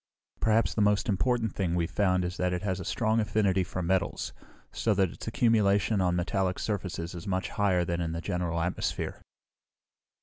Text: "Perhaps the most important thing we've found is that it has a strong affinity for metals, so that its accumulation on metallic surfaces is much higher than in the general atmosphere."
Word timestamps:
"Perhaps 0.39 0.73
the 0.73 0.81
most 0.81 1.07
important 1.07 1.53
thing 1.53 1.75
we've 1.75 1.91
found 1.91 2.25
is 2.25 2.37
that 2.37 2.53
it 2.53 2.63
has 2.63 2.79
a 2.79 2.83
strong 2.83 3.19
affinity 3.19 3.63
for 3.63 3.83
metals, 3.83 4.33
so 4.71 4.95
that 4.95 5.11
its 5.11 5.27
accumulation 5.27 6.01
on 6.01 6.15
metallic 6.15 6.57
surfaces 6.57 7.13
is 7.13 7.27
much 7.27 7.49
higher 7.49 7.85
than 7.85 8.01
in 8.01 8.11
the 8.11 8.19
general 8.19 8.59
atmosphere." 8.59 9.21